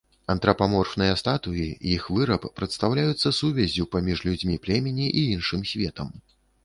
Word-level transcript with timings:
Антрапаморфныя 0.33 1.17
статуі, 1.21 1.65
іх 1.97 2.07
выраб 2.19 2.47
прадстаўляюцца 2.59 3.33
сувяззю 3.41 3.87
паміж 3.97 4.25
людзьмі 4.29 4.55
племені 4.65 5.07
і 5.11 5.21
іншым 5.37 5.61
светам. 5.75 6.09